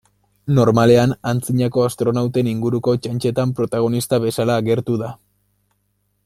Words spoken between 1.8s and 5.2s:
astronauten inguruko txantxetan protagonista bezala agertu da.